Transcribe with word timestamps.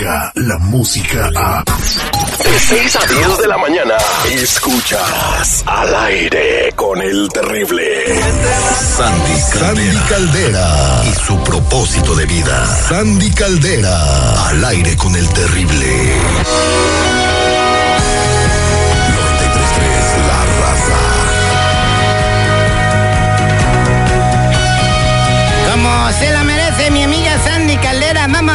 Descarga 0.00 0.32
la 0.34 0.58
música 0.58 1.30
a. 1.36 1.62
De 1.62 2.58
6 2.58 2.96
a 2.96 3.06
10 3.06 3.38
de 3.38 3.48
la 3.48 3.58
mañana. 3.58 3.96
Escuchas 4.32 5.62
al 5.66 5.94
aire 5.94 6.72
con 6.74 7.02
el 7.02 7.28
terrible. 7.28 7.84
Sandy 8.96 9.32
Caldera. 9.52 9.66
Sandy 9.68 9.98
Caldera. 10.08 11.02
Y 11.04 11.14
su 11.26 11.38
propósito 11.44 12.14
de 12.14 12.24
vida. 12.24 12.66
Sandy 12.88 13.30
Caldera. 13.32 14.48
Al 14.48 14.64
aire 14.64 14.96
con 14.96 15.14
el 15.14 15.28
terrible. 15.28 17.09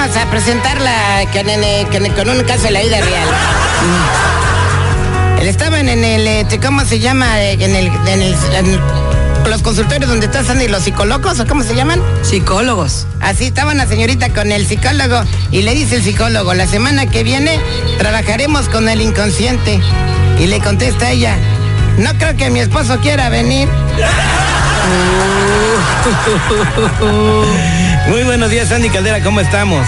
Vamos 0.08 0.18
a 0.18 0.26
presentarla 0.30 0.92
con, 1.34 1.50
en- 1.50 1.88
con- 1.88 2.10
con 2.16 2.30
un 2.30 2.44
caso 2.44 2.64
de 2.64 2.72
la 2.72 2.82
vida 2.82 2.98
real. 3.02 3.28
Estaban 5.42 5.90
en 5.90 6.04
el, 6.04 6.28
este, 6.28 6.60
¿cómo 6.60 6.86
se 6.86 7.00
llama? 7.00 7.42
Eh, 7.42 7.54
En 7.60 7.76
el, 7.76 7.88
en 8.08 8.22
el- 8.22 8.36
en 8.56 8.80
los 9.50 9.62
consultorios 9.64 10.08
donde 10.10 10.26
está 10.28 10.44
Sandy, 10.44 10.68
los 10.68 10.84
psicólogos, 10.84 11.40
¿o 11.40 11.48
cómo 11.48 11.64
se 11.64 11.74
llaman? 11.76 12.02
Psicólogos. 12.24 13.08
Así 13.22 13.46
estaba 13.46 13.74
la 13.74 13.88
señorita 13.88 14.30
con 14.30 14.52
el 14.52 14.68
psicólogo 14.68 15.22
y 15.52 15.62
le 15.64 15.74
dice 15.74 15.96
el 15.98 16.04
psicólogo, 16.04 16.54
la 16.54 16.68
semana 16.68 17.08
que 17.08 17.24
viene 17.24 17.60
trabajaremos 17.98 18.70
con 18.70 18.88
el 18.90 19.02
inconsciente. 19.02 19.80
Y 20.40 20.46
le 20.48 20.60
contesta 20.60 21.10
ella, 21.12 21.36
no 21.98 22.14
creo 22.18 22.36
que 22.38 22.50
mi 22.52 22.60
esposo 22.60 23.00
quiera 23.00 23.30
venir. 23.30 23.68
Muy 28.08 28.24
buenos 28.24 28.52
días, 28.52 28.70
Sandy 28.70 28.90
Caldera, 28.90 29.22
¿cómo 29.24 29.40
estamos? 29.40 29.88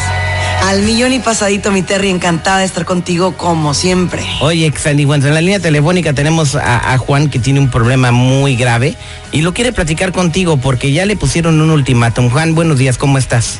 Al 0.64 0.82
millón 0.82 1.14
y 1.14 1.20
pasadito, 1.20 1.72
mi 1.72 1.84
Terry, 1.84 2.10
encantada 2.10 2.60
de 2.60 2.66
estar 2.66 2.84
contigo 2.84 3.38
como 3.38 3.76
siempre. 3.76 4.26
Oye, 4.42 4.72
Sandy, 4.76 5.06
bueno, 5.06 5.28
en 5.28 5.36
la 5.36 5.42
línea 5.42 5.60
telefónica 5.60 6.14
tenemos 6.14 6.56
a, 6.56 6.94
a 6.94 6.98
Juan 6.98 7.30
que 7.30 7.38
tiene 7.38 7.60
un 7.60 7.70
problema 7.70 8.12
muy 8.12 8.56
grave 8.56 8.96
y 9.32 9.44
lo 9.44 9.54
quiere 9.54 9.72
platicar 9.72 10.12
contigo 10.12 10.58
porque 10.58 10.92
ya 10.92 11.06
le 11.06 11.16
pusieron 11.16 11.62
un 11.62 11.70
ultimátum. 11.70 12.32
Juan, 12.32 12.56
buenos 12.56 12.80
días, 12.80 12.98
¿cómo 12.98 13.20
estás? 13.20 13.60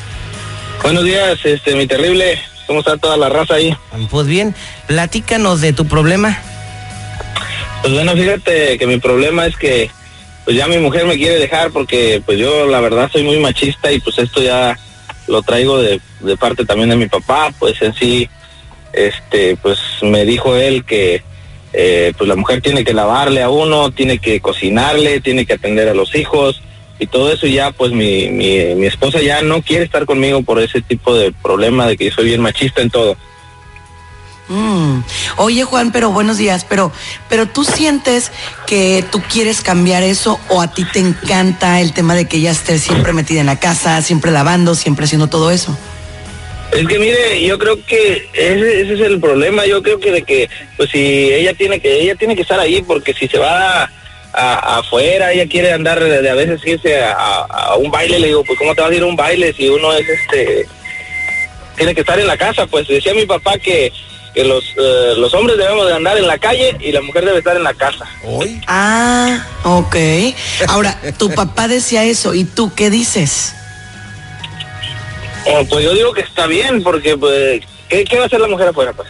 Buenos 0.82 1.04
días, 1.04 1.38
este, 1.44 1.76
mi 1.76 1.86
terrible. 1.86 2.38
¿Cómo 2.66 2.80
está 2.80 2.96
toda 2.96 3.16
la 3.16 3.28
raza 3.28 3.54
ahí? 3.54 3.74
Pues 4.10 4.26
bien, 4.26 4.54
platícanos 4.86 5.60
de 5.60 5.72
tu 5.72 5.86
problema. 5.86 6.36
Pues 7.80 7.94
bueno, 7.94 8.12
fíjate 8.12 8.76
que 8.76 8.86
mi 8.86 8.98
problema 8.98 9.46
es 9.46 9.56
que 9.56 9.90
pues 10.48 10.56
ya 10.56 10.66
mi 10.66 10.78
mujer 10.78 11.04
me 11.04 11.18
quiere 11.18 11.38
dejar 11.38 11.70
porque 11.72 12.22
pues 12.24 12.38
yo 12.38 12.66
la 12.66 12.80
verdad 12.80 13.10
soy 13.12 13.22
muy 13.22 13.38
machista 13.38 13.92
y 13.92 14.00
pues 14.00 14.16
esto 14.16 14.40
ya 14.40 14.78
lo 15.26 15.42
traigo 15.42 15.76
de, 15.76 16.00
de 16.20 16.36
parte 16.38 16.64
también 16.64 16.88
de 16.88 16.96
mi 16.96 17.06
papá, 17.06 17.52
pues 17.58 17.82
en 17.82 17.92
sí, 17.92 18.30
este, 18.94 19.56
pues 19.56 19.78
me 20.00 20.24
dijo 20.24 20.56
él 20.56 20.86
que 20.86 21.22
eh, 21.74 22.14
pues 22.16 22.26
la 22.26 22.34
mujer 22.34 22.62
tiene 22.62 22.82
que 22.82 22.94
lavarle 22.94 23.42
a 23.42 23.50
uno, 23.50 23.90
tiene 23.90 24.20
que 24.20 24.40
cocinarle, 24.40 25.20
tiene 25.20 25.44
que 25.44 25.52
atender 25.52 25.86
a 25.86 25.92
los 25.92 26.14
hijos 26.14 26.62
y 26.98 27.06
todo 27.08 27.30
eso 27.30 27.46
ya 27.46 27.70
pues 27.70 27.92
mi, 27.92 28.30
mi, 28.30 28.74
mi 28.74 28.86
esposa 28.86 29.20
ya 29.20 29.42
no 29.42 29.60
quiere 29.60 29.84
estar 29.84 30.06
conmigo 30.06 30.40
por 30.44 30.62
ese 30.62 30.80
tipo 30.80 31.14
de 31.14 31.30
problema 31.30 31.86
de 31.86 31.98
que 31.98 32.10
soy 32.10 32.24
bien 32.24 32.40
machista 32.40 32.80
en 32.80 32.88
todo. 32.88 33.18
Mm. 34.48 35.00
Oye, 35.36 35.64
Juan, 35.64 35.92
pero 35.92 36.10
buenos 36.10 36.38
días, 36.38 36.64
pero, 36.68 36.90
pero 37.28 37.46
tú 37.46 37.64
sientes 37.64 38.32
que 38.66 39.04
tú 39.10 39.22
quieres 39.30 39.60
cambiar 39.60 40.02
eso 40.02 40.40
o 40.48 40.60
a 40.62 40.72
ti 40.72 40.84
te 40.90 41.00
encanta 41.00 41.80
el 41.80 41.92
tema 41.92 42.14
de 42.14 42.26
que 42.26 42.38
ella 42.38 42.50
esté 42.52 42.78
siempre 42.78 43.12
metida 43.12 43.40
en 43.40 43.46
la 43.46 43.60
casa, 43.60 44.00
siempre 44.02 44.30
lavando, 44.30 44.74
siempre 44.74 45.04
haciendo 45.04 45.26
todo 45.26 45.50
eso. 45.50 45.76
Es 46.72 46.86
que 46.86 46.98
mire, 46.98 47.42
yo 47.46 47.58
creo 47.58 47.82
que 47.86 48.28
ese, 48.34 48.82
ese 48.82 48.94
es 48.94 49.00
el 49.00 49.20
problema. 49.20 49.64
Yo 49.66 49.82
creo 49.82 49.98
que 50.00 50.12
de 50.12 50.22
que, 50.22 50.48
pues 50.76 50.90
si 50.90 50.98
ella 51.32 51.54
tiene 51.54 51.80
que, 51.80 52.00
ella 52.02 52.14
tiene 52.14 52.36
que 52.36 52.42
estar 52.42 52.60
ahí, 52.60 52.82
porque 52.82 53.14
si 53.14 53.26
se 53.28 53.38
va 53.38 53.90
a- 54.34 54.78
afuera, 54.78 55.32
ella 55.32 55.46
quiere 55.48 55.72
andar 55.72 55.98
de, 56.02 56.28
a 56.30 56.34
veces 56.34 56.60
irse 56.66 57.00
a- 57.02 57.12
a 57.48 57.76
un 57.76 57.90
baile, 57.90 58.18
le 58.18 58.26
digo, 58.28 58.44
pues 58.44 58.58
cómo 58.58 58.74
te 58.74 58.82
vas 58.82 58.90
a 58.90 58.94
ir 58.94 59.02
a 59.02 59.06
un 59.06 59.16
baile 59.16 59.52
si 59.54 59.68
uno 59.68 59.92
es 59.94 60.06
este, 60.08 60.66
tiene 61.76 61.94
que 61.94 62.00
estar 62.02 62.18
en 62.20 62.26
la 62.26 62.36
casa. 62.36 62.66
Pues 62.66 62.86
decía 62.86 63.14
mi 63.14 63.24
papá 63.24 63.56
que, 63.58 63.90
que 64.34 64.44
los, 64.44 64.64
eh, 64.76 65.14
los 65.16 65.32
hombres 65.34 65.58
debemos 65.58 65.86
de 65.86 65.94
andar 65.94 66.16
en 66.18 66.26
la 66.26 66.38
calle 66.38 66.76
y 66.80 66.92
la 66.92 67.00
mujer 67.00 67.24
debe 67.24 67.38
estar 67.38 67.56
en 67.56 67.64
la 67.64 67.74
casa. 67.74 68.06
Hoy. 68.24 68.60
Ah, 68.66 69.44
ok. 69.64 69.96
Ahora, 70.68 71.00
tu 71.18 71.30
papá 71.30 71.68
decía 71.68 72.04
eso, 72.04 72.34
¿y 72.34 72.44
tú 72.44 72.72
qué 72.74 72.90
dices? 72.90 73.54
Oh, 75.46 75.64
pues 75.64 75.84
yo 75.84 75.94
digo 75.94 76.12
que 76.12 76.20
está 76.20 76.46
bien, 76.46 76.82
porque 76.82 77.16
pues, 77.16 77.62
¿qué, 77.88 78.04
qué 78.04 78.16
va 78.16 78.24
a 78.24 78.26
hacer 78.26 78.40
la 78.40 78.48
mujer 78.48 78.68
afuera, 78.68 78.92
pues? 78.92 79.08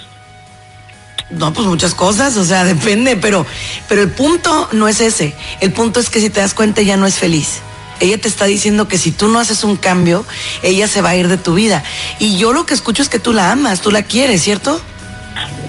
No, 1.30 1.52
pues 1.52 1.66
muchas 1.66 1.94
cosas, 1.94 2.36
o 2.36 2.44
sea, 2.44 2.64
depende, 2.64 3.16
pero, 3.16 3.44
pero 3.88 4.02
el 4.02 4.10
punto 4.10 4.68
no 4.72 4.88
es 4.88 5.00
ese. 5.00 5.34
El 5.60 5.72
punto 5.72 6.00
es 6.00 6.08
que 6.08 6.20
si 6.20 6.30
te 6.30 6.40
das 6.40 6.54
cuenta, 6.54 6.80
ella 6.80 6.96
no 6.96 7.06
es 7.06 7.16
feliz. 7.16 7.60
Ella 8.00 8.16
te 8.16 8.28
está 8.28 8.44
diciendo 8.46 8.88
que 8.88 8.96
si 8.96 9.10
tú 9.10 9.28
no 9.28 9.40
haces 9.40 9.64
un 9.64 9.76
cambio, 9.76 10.24
ella 10.62 10.88
se 10.88 11.02
va 11.02 11.10
a 11.10 11.16
ir 11.16 11.28
de 11.28 11.36
tu 11.36 11.54
vida. 11.54 11.82
Y 12.18 12.38
yo 12.38 12.52
lo 12.52 12.64
que 12.64 12.74
escucho 12.74 13.02
es 13.02 13.08
que 13.08 13.18
tú 13.18 13.32
la 13.32 13.50
amas, 13.52 13.80
tú 13.80 13.90
la 13.90 14.04
quieres, 14.04 14.42
¿cierto? 14.42 14.80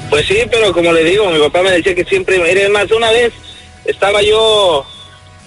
Pues 0.10 0.26
sí, 0.26 0.38
pero 0.50 0.74
como 0.74 0.92
le 0.92 1.04
digo, 1.04 1.30
mi 1.30 1.40
papá 1.40 1.62
me 1.62 1.72
decía 1.72 1.94
que 1.94 2.04
siempre, 2.06 2.40
mire, 2.40 2.64
es 2.64 2.70
más, 2.70 2.90
una 2.92 3.12
vez 3.12 3.32
estaba 3.86 4.22
yo 4.22 4.86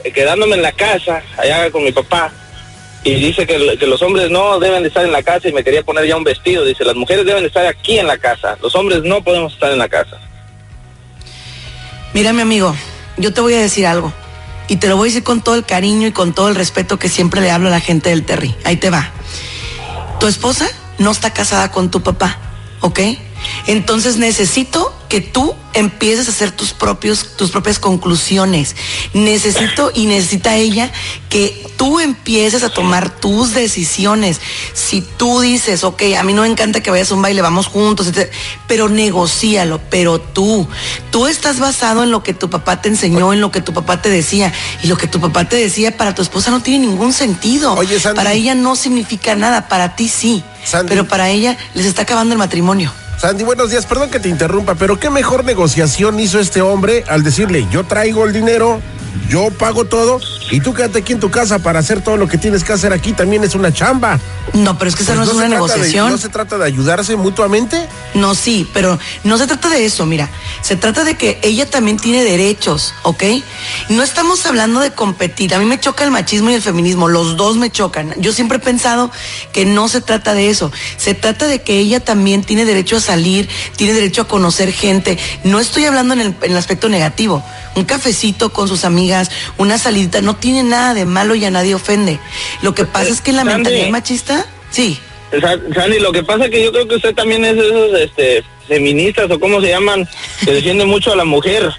eh, 0.05 0.13
quedándome 0.13 0.57
en 0.57 0.63
la 0.63 0.73
casa, 0.73 1.23
allá 1.37 1.71
con 1.71 1.85
mi 1.85 1.93
papá, 1.93 2.33
y 3.05 3.15
dice 3.15 3.47
que, 3.47 3.77
que 3.79 3.87
los 3.87 4.01
hombres 4.03 4.31
no 4.31 4.61
deben 4.61 4.83
de 4.83 4.89
estar 4.89 5.05
en 5.05 5.13
la 5.13 5.23
casa 5.23 5.49
y 5.49 5.53
me 5.53 5.65
quería 5.65 5.83
poner 5.83 6.07
ya 6.07 6.17
un 6.17 6.23
vestido, 6.23 6.65
dice, 6.65 6.85
las 6.85 6.95
mujeres 6.95 7.27
deben 7.27 7.43
de 7.43 7.49
estar 7.49 7.67
aquí 7.67 7.99
en 7.99 8.07
la 8.07 8.19
casa, 8.19 8.57
los 8.63 8.75
hombres 8.77 9.03
no 9.03 9.23
podemos 9.25 9.53
estar 9.53 9.73
en 9.73 9.79
la 9.79 9.89
casa. 9.89 10.21
Mira, 12.15 12.33
mi 12.33 12.43
amigo, 12.43 12.77
yo 13.17 13.33
te 13.33 13.41
voy 13.41 13.55
a 13.55 13.61
decir 13.61 13.87
algo. 13.87 14.13
Y 14.69 14.77
te 14.77 14.89
lo 14.89 14.97
voy 14.97 15.09
a 15.09 15.11
decir 15.11 15.25
con 15.25 15.43
todo 15.43 15.55
el 15.57 15.65
cariño 15.65 16.07
y 16.07 16.13
con 16.13 16.35
todo 16.35 16.49
el 16.49 16.55
respeto 16.55 16.99
que 16.99 17.09
siempre 17.09 17.41
le 17.41 17.51
hablo 17.51 17.69
a 17.69 17.71
la 17.71 17.81
gente 17.81 18.11
del 18.11 18.25
Terry. 18.25 18.55
Ahí 18.65 18.77
te 18.77 18.91
va. 18.91 19.11
Tu 20.21 20.29
esposa 20.29 20.69
no 20.99 21.11
está 21.11 21.33
casada 21.33 21.71
con 21.73 21.91
tu 21.91 22.03
papá, 22.03 22.39
¿ok? 22.81 23.01
Entonces 23.67 24.17
necesito 24.17 24.95
que 25.09 25.21
tú 25.21 25.55
empieces 25.75 26.27
a 26.29 26.31
hacer 26.31 26.53
tus 26.53 26.73
propios, 26.73 27.37
tus 27.37 27.51
propias 27.51 27.79
conclusiones. 27.79 28.75
Necesito 29.13 29.91
y 29.95 30.07
necesita 30.07 30.57
ella 30.57 30.91
que 31.29 31.71
tú 31.77 32.01
empieces 32.01 32.63
a 32.63 32.71
tomar 32.71 33.11
tus 33.21 33.53
decisiones. 33.53 34.41
Si 34.73 35.03
tú 35.03 35.41
dices, 35.41 35.85
ok, 35.85 36.03
a 36.19 36.23
mí 36.23 36.33
no 36.33 36.43
me 36.43 36.49
encanta 36.49 36.81
que 36.81 36.91
vayas 36.91 37.11
a 37.11 37.15
un 37.15 37.23
baile, 37.23 37.43
vamos 37.43 37.67
juntos, 37.67 38.07
etc., 38.07 38.31
pero 38.67 38.89
negocíalo, 38.89 39.81
pero 39.91 40.21
tú, 40.21 40.67
tú 41.11 41.27
estás 41.27 41.59
basado 41.59 42.03
en 42.03 42.11
lo 42.11 42.23
que 42.23 42.35
tu 42.35 42.49
papá 42.49 42.81
te 42.81 42.89
enseñó, 42.89 43.33
en 43.33 43.41
lo 43.41 43.51
que 43.51 43.61
tu 43.61 43.73
papá 43.73 44.01
te 44.01 44.09
decía, 44.09 44.53
y 44.83 44.87
lo 44.87 44.97
que 44.97 45.09
tu 45.09 45.21
papá 45.21 45.47
te 45.47 45.57
decía 45.57 45.97
para 45.97 46.15
tu 46.15 46.23
esposa 46.23 46.51
no 46.51 46.63
tiene 46.63 46.87
ningún 46.87 47.13
sentido. 47.13 47.75
Oye, 47.75 48.01
Sandy. 48.01 48.17
Para 48.17 48.33
ella 48.33 48.55
no 48.55 48.77
significa 48.77 49.35
nada, 49.35 49.69
para 49.69 49.97
ti 49.97 50.09
sí, 50.09 50.43
Sandy. 50.65 50.89
pero 50.89 51.07
para 51.07 51.29
ella 51.29 51.57
les 51.75 51.87
está 51.87 52.03
acabando 52.03 52.33
el 52.33 52.39
matrimonio. 52.39 52.93
Sandy, 53.19 53.45
buenos 53.45 53.71
días. 53.71 53.87
Perdón 53.87 54.11
que 54.11 54.19
te 54.19 54.29
interrumpa, 54.29 54.75
pero 54.75 54.99
qué 54.99 55.09
mejor 55.11 55.45
negociación 55.45 56.19
hizo 56.19 56.41
este 56.41 56.61
hombre 56.61 57.05
al 57.09 57.23
decirle, 57.23 57.67
yo 57.71 57.85
traigo 57.85 58.25
el 58.25 58.33
dinero, 58.33 58.81
yo 59.29 59.51
pago 59.51 59.85
todo 59.85 60.21
y 60.51 60.61
tú 60.61 60.75
quédate 60.75 60.99
aquí 61.01 61.13
en 61.13 61.21
tu 61.21 61.31
casa 61.31 61.59
para 61.61 61.79
hacer 61.79 62.03
todo 62.03 62.17
lo 62.17 62.29
que 62.29 62.39
tienes 62.39 62.65
que 62.65 62.73
hacer 62.73 62.93
aquí. 62.93 63.13
También 63.13 63.45
es 63.45 63.55
una 63.55 63.73
chamba. 63.73 64.19
No, 64.53 64.77
pero 64.79 64.89
es 64.91 64.97
que 64.97 65.03
esa 65.03 65.15
Pues 65.15 65.27
no 65.27 65.33
es 65.33 65.37
una 65.37 65.45
de- 65.45 65.51
negociación. 65.51 66.11
no 66.11 66.19
se 66.19 66.29
trata 66.29 66.59
de 66.59 66.67
ayudarse 66.67 67.17
mutuamente. 67.17 67.87
No, 68.15 68.35
sí, 68.35 68.69
pero 68.75 68.99
no 69.25 69.39
se 69.39 69.47
trata 69.47 69.69
de 69.71 69.85
eso, 69.87 70.05
mira. 70.05 70.29
Se 70.61 70.77
trata 70.77 71.05
de 71.05 71.15
que 71.17 71.39
ella 71.43 71.69
también 71.71 71.97
tiene 71.99 72.23
derechos, 72.25 72.93
¿ok? 73.03 73.23
No 73.89 74.03
estamos 74.03 74.45
hablando 74.47 74.81
de 74.81 74.91
competir. 74.93 75.55
A 75.55 75.59
mí 75.59 75.65
me 75.65 75.81
choca 75.81 76.05
el 76.05 76.11
machismo 76.11 76.51
y 76.51 76.55
el 76.55 76.63
feminismo, 76.63 77.09
los 77.09 77.37
dos 77.37 77.57
me 77.57 77.71
chocan. 77.71 78.15
Yo 78.19 78.33
siempre 78.33 78.59
he 78.59 78.61
pensado 78.61 79.11
que 79.53 79.65
no 79.65 79.89
se 79.89 80.01
trata 80.01 80.35
de 80.35 80.51
eso. 80.51 80.71
Se 80.99 81.15
trata 81.15 81.47
de 81.47 81.63
que 81.63 81.79
ella 81.79 82.01
también 82.01 82.45
tiene 82.45 82.65
derecho 82.65 82.97
a 82.97 83.01
salir, 83.01 83.49
tiene 83.77 83.95
derecho 83.95 84.23
a 84.23 84.29
conocer 84.29 84.73
gente. 84.73 85.19
No 85.45 85.61
estoy 85.61 85.85
hablando 85.87 86.13
en 86.15 86.21
el, 86.21 86.37
en 86.43 86.51
el 86.53 86.57
aspecto 86.57 86.89
negativo. 86.89 87.43
Un 87.75 87.85
cafecito 87.85 88.53
con 88.53 88.69
sus 88.69 88.85
amigas, 89.03 89.31
una 89.59 89.79
salidita, 89.79 90.21
no 90.23 90.37
tiene 90.37 90.63
nada 90.63 90.95
de 90.95 91.05
malo 91.05 91.35
y 91.35 91.45
a 91.45 91.51
nadie 91.51 91.75
ofende. 91.75 92.19
Lo 92.63 92.75
que 92.75 92.85
pasa 92.85 93.11
es 93.11 93.21
que 93.21 93.33
la 93.33 93.43
Sandy. 93.43 93.55
mentalidad 93.55 93.89
machista, 93.89 94.47
sí. 94.71 94.99
Sa- 95.41 95.59
Sandy, 95.75 95.99
lo 95.99 96.13
que 96.13 96.23
pasa 96.23 96.45
es 96.45 96.51
que 96.51 96.63
yo 96.63 96.73
creo 96.73 96.87
que 96.87 96.97
usted 96.97 97.15
también 97.15 97.45
es 97.45 97.57
de 97.57 97.67
esos 97.67 98.01
este, 98.01 98.45
feministas 98.69 99.31
o 99.31 99.41
cómo 99.41 99.61
se 99.61 99.69
llaman, 99.69 100.09
que 100.45 100.53
defiende 100.59 100.85
mucho 100.85 101.13
a 101.13 101.17
la 101.17 101.25
mujer. 101.25 101.71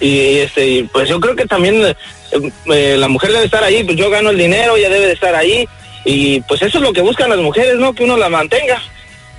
Y 0.00 0.38
este, 0.38 0.66
y, 0.68 0.82
pues 0.84 1.08
yo 1.08 1.18
creo 1.20 1.34
que 1.34 1.46
también 1.46 1.82
eh, 1.84 1.96
eh, 2.66 2.96
la 2.98 3.08
mujer 3.08 3.32
debe 3.32 3.44
estar 3.44 3.62
ahí, 3.64 3.82
pues 3.84 3.96
yo 3.96 4.10
gano 4.10 4.30
el 4.30 4.38
dinero, 4.38 4.76
ella 4.76 4.88
debe 4.88 5.06
de 5.06 5.12
estar 5.14 5.34
ahí. 5.34 5.66
Y 6.04 6.40
pues 6.42 6.60
eso 6.62 6.78
es 6.78 6.84
lo 6.84 6.92
que 6.92 7.00
buscan 7.00 7.30
las 7.30 7.38
mujeres, 7.38 7.76
¿no? 7.76 7.92
Que 7.94 8.04
uno 8.04 8.16
la 8.16 8.28
mantenga. 8.28 8.80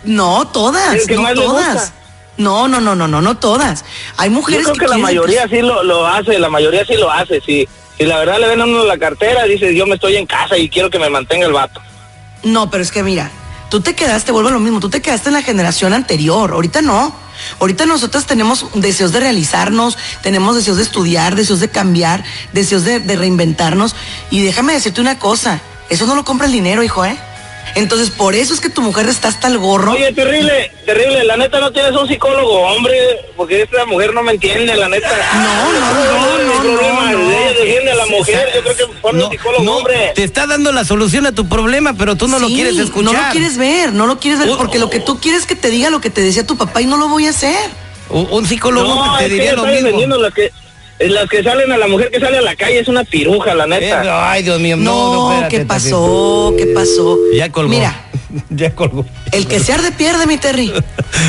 No, 0.03 0.47
todas, 0.47 0.95
no 1.09 1.33
todas. 1.33 1.93
No, 2.37 2.67
no, 2.67 2.81
no, 2.81 2.95
no, 2.95 3.07
no, 3.07 3.21
no 3.21 3.37
todas. 3.37 3.85
Hay 4.17 4.29
Yo 4.29 4.35
mujeres 4.35 4.63
creo 4.63 4.75
que, 4.75 4.81
la 4.81 4.95
quieren, 4.95 5.03
mayoría 5.03 5.47
sí 5.47 5.61
lo, 5.61 5.83
lo 5.83 6.07
hace, 6.07 6.39
la 6.39 6.49
mayoría 6.49 6.85
sí 6.85 6.95
lo 6.95 7.11
hace. 7.11 7.41
Si, 7.41 7.67
si 7.97 8.05
la 8.05 8.17
verdad 8.19 8.39
le 8.39 8.47
ven 8.47 8.61
a 8.61 8.65
uno 8.65 8.83
la 8.85 8.97
cartera, 8.97 9.43
dice 9.43 9.75
yo 9.75 9.85
me 9.85 9.95
estoy 9.95 10.15
en 10.15 10.25
casa 10.25 10.57
y 10.57 10.69
quiero 10.69 10.89
que 10.89 10.99
me 10.99 11.09
mantenga 11.09 11.45
el 11.45 11.53
vato. 11.53 11.81
No, 12.43 12.69
pero 12.69 12.83
es 12.83 12.91
que 12.91 13.03
mira, 13.03 13.31
Tú 13.73 13.81
te 13.81 13.95
quedaste, 13.95 14.31
vuelvo 14.31 14.49
a 14.49 14.51
lo 14.51 14.59
mismo, 14.59 14.79
tú 14.79 14.91
te 14.91 15.01
quedaste 15.01 15.29
en 15.29 15.33
la 15.33 15.41
generación 15.41 15.93
anterior, 15.93 16.51
ahorita 16.51 16.83
no. 16.83 17.11
Ahorita 17.59 17.87
nosotras 17.87 18.27
tenemos 18.27 18.67
deseos 18.75 19.11
de 19.13 19.19
realizarnos, 19.19 19.97
tenemos 20.21 20.55
deseos 20.55 20.77
de 20.77 20.83
estudiar, 20.83 21.35
deseos 21.35 21.59
de 21.59 21.69
cambiar, 21.69 22.23
deseos 22.51 22.83
de, 22.83 22.99
de 22.99 23.15
reinventarnos. 23.15 23.95
Y 24.29 24.43
déjame 24.43 24.73
decirte 24.73 25.01
una 25.01 25.17
cosa, 25.17 25.59
eso 25.89 26.05
no 26.05 26.13
lo 26.13 26.23
compra 26.23 26.45
el 26.45 26.53
dinero, 26.53 26.83
hijo, 26.83 27.03
¿eh? 27.03 27.17
Entonces, 27.75 28.09
por 28.11 28.35
eso 28.35 28.53
es 28.53 28.59
que 28.59 28.69
tu 28.69 28.81
mujer 28.81 29.07
está 29.09 29.27
hasta 29.27 29.47
el 29.47 29.57
gorro. 29.57 29.93
Oye, 29.93 30.13
terrible, 30.13 30.71
terrible, 30.85 31.23
la 31.23 31.37
neta 31.37 31.59
no 31.59 31.71
tienes 31.71 31.91
un 31.93 32.07
psicólogo, 32.07 32.61
hombre, 32.61 32.95
porque 33.35 33.63
esta 33.63 33.85
mujer 33.85 34.13
no 34.13 34.21
me 34.21 34.33
entiende, 34.33 34.75
la 34.75 34.89
neta. 34.89 35.09
No, 35.33 35.73
no, 35.73 35.79
no, 35.79 36.43
no, 36.43 36.61
problema, 36.61 37.11
no, 37.11 37.17
no. 37.19 37.31
ella 37.31 37.53
defiende 37.59 37.91
a 37.91 37.95
la 37.95 38.05
mujer, 38.05 38.49
yo 38.53 38.61
creo 38.61 38.75
que 38.75 38.85
pone 39.01 39.23
un 39.23 39.31
psicólogo, 39.31 39.63
no, 39.63 39.77
hombre. 39.77 40.11
te 40.13 40.23
está 40.23 40.45
dando 40.45 40.71
la 40.71 40.85
solución 40.85 41.25
a 41.25 41.31
tu 41.31 41.47
problema, 41.49 41.93
pero 41.97 42.15
tú 42.15 42.27
no 42.27 42.37
lo 42.39 42.47
Sí, 42.47 42.55
quieres 42.55 42.77
escuchar. 42.77 43.13
No 43.13 43.25
lo 43.25 43.31
quieres 43.31 43.57
ver, 43.57 43.93
no 43.93 44.07
lo 44.07 44.19
quieres 44.19 44.39
ver, 44.39 44.49
Uh, 44.49 44.57
porque 44.57 44.77
lo 44.77 44.89
que 44.89 44.99
tú 44.99 45.19
quieres 45.19 45.41
es 45.41 45.47
que 45.47 45.55
te 45.55 45.69
diga 45.69 45.89
lo 45.89 45.99
que 45.99 46.09
te 46.09 46.21
decía 46.21 46.45
tu 46.45 46.57
papá 46.57 46.81
y 46.81 46.85
no 46.85 46.97
lo 46.97 47.07
voy 47.07 47.25
a 47.27 47.31
hacer. 47.31 47.55
Un, 48.09 48.27
un 48.29 48.45
psicólogo 48.45 48.93
No, 48.93 49.17
te 49.17 49.29
diría 49.29 49.53
lo 49.53 49.65
mismo. 49.65 49.89
Las 50.99 51.29
que, 51.29 51.43
salen 51.43 51.71
a 51.71 51.77
la 51.77 51.87
mujer 51.87 52.09
que 52.11 52.19
sale 52.19 52.37
a 52.37 52.41
la 52.41 52.55
calle, 52.55 52.79
es 52.79 52.87
una 52.87 53.03
piruja, 53.03 53.53
la 53.55 53.65
Eh, 53.65 53.67
neta. 53.81 54.31
ay, 54.31 54.43
Dios 54.43 54.59
mío, 54.59 54.77
no, 54.77 54.83
No, 54.83 55.13
no, 55.13 55.31
espérate, 55.33 55.57
¿qué 55.57 55.65
pasó? 55.65 56.53
¿Qué 56.57 56.65
pasó? 56.67 57.17
Ya 57.35 57.51
colgó. 57.51 57.69
Mira, 57.69 58.05
ya 58.49 58.73
colgó. 58.73 59.05
el 59.31 59.47
que 59.47 59.59
se 59.59 59.73
arde 59.73 59.91
pierde, 59.91 60.25
mi 60.27 60.37
Terry. 60.37 60.71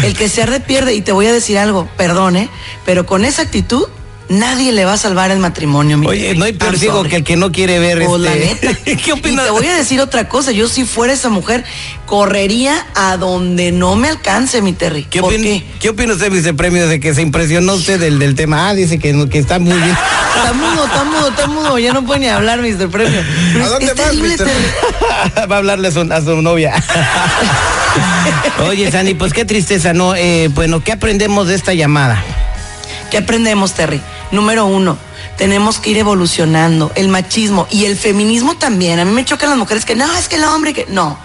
El 0.05 0.15
que 0.17 0.29
se 0.29 0.43
arde 0.43 0.61
pierde. 0.61 0.95
Y 0.95 1.01
te 1.01 1.13
voy 1.13 1.27
a 1.27 1.33
decir 1.33 1.59
algo, 1.59 1.89
perdone, 1.97 2.49
pero 2.87 3.07
con 3.07 3.25
esa 3.25 3.43
actitud 3.43 3.87
nadie 4.29 4.73
le 4.73 4.85
va 4.85 4.95
a 4.95 4.97
salvar 4.97 5.31
el 5.31 5.39
matrimonio, 5.39 5.99
mi 5.99 6.07
Oye, 6.07 6.35
no 6.35 6.45
hay 6.45 6.53
peor 6.53 6.79
ciego 6.79 7.03
que 7.05 7.17
el 7.17 7.25
que 7.25 7.37
no 7.37 7.53
quiere 7.53 7.79
ver 7.79 7.99
la 7.99 8.33
este. 8.35 8.69
neta. 8.69 8.79
¿Qué 9.05 9.13
opinas? 9.13 9.45
Y 9.45 9.47
te 9.47 9.51
voy 9.53 9.67
a 9.67 9.77
decir 9.77 10.01
otra 10.01 10.29
cosa. 10.29 10.53
Yo 10.53 10.69
si 10.69 10.85
fuera 10.85 11.13
esa 11.13 11.29
mujer, 11.29 11.65
correría 12.07 12.87
a 12.95 13.17
donde 13.17 13.73
no 13.73 13.97
me 13.97 14.09
alcance, 14.09 14.63
mi 14.63 14.73
Terry. 14.73 15.05
¿Qué, 15.05 15.21
¿Por 15.21 15.33
opina, 15.33 15.45
qué? 15.45 15.65
¿Qué 15.81 15.89
opina 15.91 16.13
usted, 16.15 16.31
vicepremio, 16.31 16.89
de 16.89 17.01
que 17.01 17.15
se 17.15 17.23
impresionó 17.23 17.75
usted 17.75 18.01
del, 18.01 18.19
del 18.19 18.35
tema? 18.35 18.69
Ah, 18.69 18.75
dice 18.75 18.99
que, 18.99 19.29
que 19.29 19.39
está 19.39 19.59
muy 19.59 19.77
bien. 19.79 19.97
Está 20.35 20.53
mudo, 20.53 20.85
está 20.85 21.05
mudo, 21.05 21.29
está 21.29 21.47
mudo. 21.47 21.79
Ya 21.79 21.93
no 21.93 22.05
puede 22.05 22.21
ni 22.21 22.27
hablar, 22.27 22.61
Mr. 22.61 22.91
Premio. 22.91 23.23
Pero 23.53 23.63
¿A 23.65 23.67
es- 23.67 23.71
dónde 23.71 23.87
es 23.87 23.95
vas, 23.97 24.07
terrible, 24.11 24.29
Mr. 24.31 24.37
Terry. 24.45 25.47
Va 25.51 25.55
a 25.55 25.59
hablarle 25.59 25.89
a 25.89 25.91
su, 25.93 26.01
a 26.01 26.21
su 26.21 26.43
novia. 26.43 26.75
Oye, 28.69 28.91
Sandy, 28.91 29.15
pues 29.15 29.33
qué 29.33 29.45
tristeza, 29.45 29.93
¿no? 29.93 30.15
Eh, 30.17 30.49
bueno, 30.53 30.83
¿qué 30.83 30.91
aprendemos 30.93 31.47
de 31.47 31.55
esta 31.55 31.73
llamada? 31.73 32.23
¿Qué 33.13 33.19
aprendemos, 33.19 33.75
Terry? 33.75 34.01
Número 34.31 34.67
uno, 34.67 34.99
tenemos 35.37 35.79
que 35.79 35.91
ir 35.91 35.99
evolucionando. 35.99 36.93
El 36.95 37.09
machismo 37.09 37.67
y 37.71 37.85
el 37.85 37.97
feminismo 37.97 38.57
también. 38.57 38.99
A 38.99 39.05
mí 39.05 39.13
me 39.13 39.25
chocan 39.25 39.51
las 39.51 39.59
mujeres 39.59 39.85
que 39.85 39.95
no, 39.95 40.13
es 40.17 40.29
que 40.29 40.37
el 40.37 40.45
hombre 40.45 40.73
que. 40.73 40.87
No. 40.89 41.19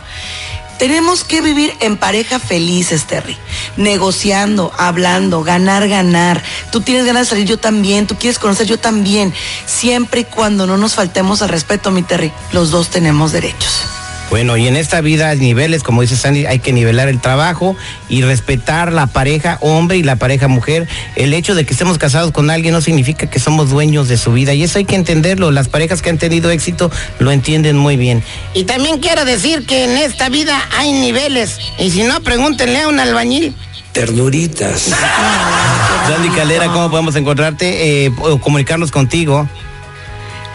Tenemos 0.77 1.25
que 1.25 1.41
vivir 1.41 1.75
en 1.81 1.97
pareja 1.97 2.39
felices, 2.39 3.05
Terry. 3.05 3.37
Negociando, 3.75 4.71
hablando, 4.77 5.43
ganar, 5.43 5.89
ganar. 5.89 6.41
Tú 6.71 6.79
tienes 6.79 7.05
ganas 7.05 7.23
de 7.23 7.29
salir, 7.31 7.45
yo 7.45 7.59
también. 7.59 8.07
Tú 8.07 8.15
quieres 8.15 8.39
conocer, 8.39 8.65
yo 8.65 8.79
también. 8.79 9.33
Siempre 9.65 10.21
y 10.21 10.23
cuando 10.23 10.65
no 10.65 10.77
nos 10.77 10.95
faltemos 10.95 11.41
al 11.41 11.49
respeto, 11.49 11.91
mi 11.91 12.01
Terry. 12.01 12.31
Los 12.53 12.71
dos 12.71 12.89
tenemos 12.89 13.33
derechos. 13.33 13.98
Bueno, 14.29 14.57
y 14.57 14.67
en 14.67 14.75
esta 14.75 15.01
vida 15.01 15.29
hay 15.29 15.39
niveles, 15.39 15.81
como 15.81 16.01
dice 16.01 16.15
Sandy, 16.15 16.45
hay 16.45 16.59
que 16.59 16.71
nivelar 16.71 17.07
el 17.07 17.19
trabajo 17.19 17.75
y 18.09 18.21
respetar 18.21 18.93
la 18.93 19.07
pareja 19.07 19.57
hombre 19.61 19.97
y 19.97 20.03
la 20.03 20.17
pareja 20.17 20.47
mujer. 20.47 20.87
El 21.15 21.33
hecho 21.33 21.55
de 21.55 21.65
que 21.65 21.73
estemos 21.73 21.97
casados 21.97 22.31
con 22.31 22.51
alguien 22.51 22.73
no 22.73 22.81
significa 22.81 23.27
que 23.27 23.39
somos 23.39 23.71
dueños 23.71 24.07
de 24.07 24.17
su 24.17 24.31
vida 24.31 24.53
y 24.53 24.63
eso 24.63 24.77
hay 24.77 24.85
que 24.85 24.95
entenderlo. 24.95 25.49
Las 25.49 25.67
parejas 25.67 26.03
que 26.03 26.11
han 26.11 26.19
tenido 26.19 26.51
éxito 26.51 26.91
lo 27.17 27.31
entienden 27.31 27.75
muy 27.75 27.97
bien. 27.97 28.23
Y 28.53 28.65
también 28.65 28.99
quiero 28.99 29.25
decir 29.25 29.65
que 29.65 29.85
en 29.85 29.97
esta 29.97 30.29
vida 30.29 30.61
hay 30.77 30.91
niveles. 30.91 31.57
Y 31.79 31.89
si 31.89 32.03
no, 32.03 32.21
pregúntenle 32.21 32.81
a 32.81 32.87
un 32.87 32.99
albañil. 32.99 33.55
Ternuritas. 33.93 34.89
Sandy 36.07 36.29
Caldera, 36.29 36.67
¿cómo 36.67 36.91
podemos 36.91 37.15
encontrarte 37.15 38.05
eh, 38.05 38.11
o 38.19 38.39
comunicarnos 38.39 38.91
contigo? 38.91 39.49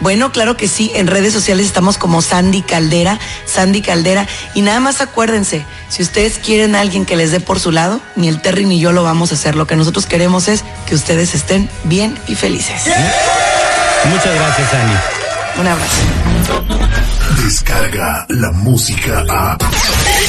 Bueno, 0.01 0.31
claro 0.31 0.57
que 0.57 0.67
sí, 0.67 0.91
en 0.95 1.07
redes 1.07 1.33
sociales 1.33 1.65
estamos 1.65 1.97
como 1.97 2.21
Sandy 2.21 2.61
Caldera, 2.61 3.19
Sandy 3.45 3.81
Caldera, 3.81 4.27
y 4.53 4.61
nada 4.61 4.79
más 4.79 5.01
acuérdense, 5.01 5.65
si 5.89 6.03
ustedes 6.03 6.37
quieren 6.37 6.75
a 6.75 6.81
alguien 6.81 7.05
que 7.05 7.15
les 7.15 7.31
dé 7.31 7.39
por 7.39 7.59
su 7.59 7.71
lado, 7.71 8.01
ni 8.15 8.27
el 8.27 8.41
Terry 8.41 8.65
ni 8.65 8.79
yo 8.79 8.91
lo 8.91 9.03
vamos 9.03 9.31
a 9.31 9.35
hacer, 9.35 9.55
lo 9.55 9.67
que 9.67 9.75
nosotros 9.75 10.05
queremos 10.05 10.47
es 10.47 10.63
que 10.85 10.95
ustedes 10.95 11.33
estén 11.33 11.69
bien 11.85 12.17
y 12.27 12.35
felices. 12.35 12.81
Muchas 14.09 14.35
gracias, 14.35 14.69
Sandy. 14.69 14.95
Un 15.57 15.67
abrazo. 15.67 16.01
Descarga 17.43 18.25
la 18.29 18.51
música 18.51 19.23
a. 19.29 19.57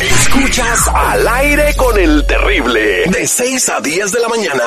Escuchas 0.00 0.88
al 0.94 1.26
aire 1.26 1.74
con 1.76 1.98
el 1.98 2.24
terrible. 2.26 3.04
De 3.06 3.26
6 3.26 3.69
a 3.70 3.80
10 3.80 4.12
de 4.12 4.20
la 4.20 4.28
mañana. 4.28 4.64